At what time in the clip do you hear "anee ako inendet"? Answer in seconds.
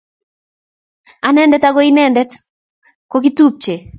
1.27-2.31